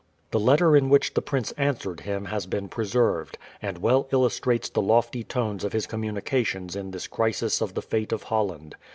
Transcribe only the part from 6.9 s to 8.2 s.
crisis of the fate